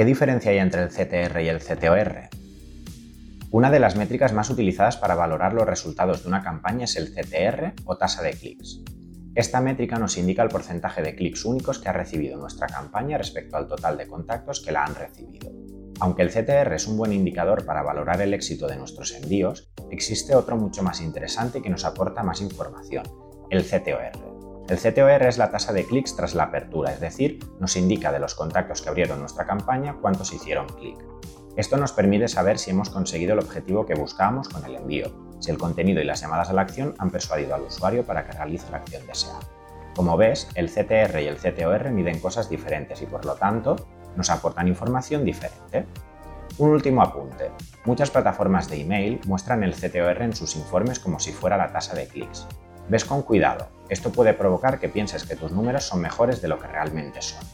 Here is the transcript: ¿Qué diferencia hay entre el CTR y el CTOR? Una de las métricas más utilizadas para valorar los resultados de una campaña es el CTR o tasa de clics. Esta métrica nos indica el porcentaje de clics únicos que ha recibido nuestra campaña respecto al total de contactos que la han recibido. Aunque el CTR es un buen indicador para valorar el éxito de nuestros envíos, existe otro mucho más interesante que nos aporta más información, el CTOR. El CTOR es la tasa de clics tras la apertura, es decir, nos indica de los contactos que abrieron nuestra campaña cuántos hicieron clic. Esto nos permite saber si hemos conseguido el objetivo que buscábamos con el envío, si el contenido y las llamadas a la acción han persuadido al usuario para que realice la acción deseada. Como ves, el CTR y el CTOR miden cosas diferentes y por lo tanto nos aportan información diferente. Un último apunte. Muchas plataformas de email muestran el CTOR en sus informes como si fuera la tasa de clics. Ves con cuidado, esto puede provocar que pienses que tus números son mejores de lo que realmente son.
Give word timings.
¿Qué 0.00 0.06
diferencia 0.06 0.50
hay 0.50 0.56
entre 0.56 0.82
el 0.82 0.88
CTR 0.88 1.42
y 1.42 1.48
el 1.48 1.58
CTOR? 1.58 2.30
Una 3.50 3.70
de 3.70 3.80
las 3.80 3.96
métricas 3.96 4.32
más 4.32 4.48
utilizadas 4.48 4.96
para 4.96 5.14
valorar 5.14 5.52
los 5.52 5.66
resultados 5.66 6.22
de 6.22 6.28
una 6.30 6.42
campaña 6.42 6.84
es 6.84 6.96
el 6.96 7.12
CTR 7.12 7.74
o 7.84 7.98
tasa 7.98 8.22
de 8.22 8.30
clics. 8.30 8.80
Esta 9.34 9.60
métrica 9.60 9.98
nos 9.98 10.16
indica 10.16 10.42
el 10.42 10.48
porcentaje 10.48 11.02
de 11.02 11.14
clics 11.14 11.44
únicos 11.44 11.78
que 11.78 11.90
ha 11.90 11.92
recibido 11.92 12.38
nuestra 12.38 12.66
campaña 12.66 13.18
respecto 13.18 13.58
al 13.58 13.68
total 13.68 13.98
de 13.98 14.06
contactos 14.06 14.62
que 14.62 14.72
la 14.72 14.84
han 14.84 14.94
recibido. 14.94 15.52
Aunque 16.00 16.22
el 16.22 16.30
CTR 16.30 16.72
es 16.72 16.86
un 16.86 16.96
buen 16.96 17.12
indicador 17.12 17.66
para 17.66 17.82
valorar 17.82 18.22
el 18.22 18.32
éxito 18.32 18.68
de 18.68 18.78
nuestros 18.78 19.12
envíos, 19.12 19.70
existe 19.90 20.34
otro 20.34 20.56
mucho 20.56 20.82
más 20.82 21.02
interesante 21.02 21.60
que 21.60 21.68
nos 21.68 21.84
aporta 21.84 22.22
más 22.22 22.40
información, 22.40 23.04
el 23.50 23.64
CTOR. 23.66 24.29
El 24.70 24.78
CTOR 24.78 25.24
es 25.24 25.36
la 25.36 25.50
tasa 25.50 25.72
de 25.72 25.84
clics 25.84 26.14
tras 26.14 26.36
la 26.36 26.44
apertura, 26.44 26.92
es 26.92 27.00
decir, 27.00 27.40
nos 27.58 27.74
indica 27.74 28.12
de 28.12 28.20
los 28.20 28.36
contactos 28.36 28.80
que 28.80 28.88
abrieron 28.88 29.18
nuestra 29.18 29.44
campaña 29.44 29.96
cuántos 30.00 30.32
hicieron 30.32 30.68
clic. 30.68 30.96
Esto 31.56 31.76
nos 31.76 31.92
permite 31.92 32.28
saber 32.28 32.56
si 32.56 32.70
hemos 32.70 32.88
conseguido 32.88 33.32
el 33.32 33.40
objetivo 33.40 33.84
que 33.84 33.96
buscábamos 33.96 34.48
con 34.48 34.64
el 34.64 34.76
envío, 34.76 35.10
si 35.40 35.50
el 35.50 35.58
contenido 35.58 36.00
y 36.00 36.04
las 36.04 36.20
llamadas 36.20 36.50
a 36.50 36.52
la 36.52 36.62
acción 36.62 36.94
han 36.98 37.10
persuadido 37.10 37.56
al 37.56 37.62
usuario 37.62 38.06
para 38.06 38.24
que 38.24 38.30
realice 38.30 38.70
la 38.70 38.76
acción 38.76 39.04
deseada. 39.08 39.40
Como 39.96 40.16
ves, 40.16 40.46
el 40.54 40.70
CTR 40.70 41.20
y 41.20 41.26
el 41.26 41.38
CTOR 41.38 41.90
miden 41.90 42.20
cosas 42.20 42.48
diferentes 42.48 43.02
y 43.02 43.06
por 43.06 43.24
lo 43.24 43.34
tanto 43.34 43.74
nos 44.14 44.30
aportan 44.30 44.68
información 44.68 45.24
diferente. 45.24 45.84
Un 46.58 46.70
último 46.70 47.02
apunte. 47.02 47.50
Muchas 47.84 48.12
plataformas 48.12 48.70
de 48.70 48.82
email 48.82 49.20
muestran 49.26 49.64
el 49.64 49.74
CTOR 49.74 50.22
en 50.22 50.36
sus 50.36 50.54
informes 50.54 51.00
como 51.00 51.18
si 51.18 51.32
fuera 51.32 51.56
la 51.56 51.72
tasa 51.72 51.96
de 51.96 52.06
clics. 52.06 52.46
Ves 52.88 53.04
con 53.04 53.22
cuidado, 53.22 53.79
esto 53.90 54.10
puede 54.10 54.32
provocar 54.32 54.78
que 54.78 54.88
pienses 54.88 55.24
que 55.24 55.36
tus 55.36 55.52
números 55.52 55.84
son 55.84 56.00
mejores 56.00 56.40
de 56.40 56.48
lo 56.48 56.58
que 56.58 56.68
realmente 56.68 57.20
son. 57.20 57.44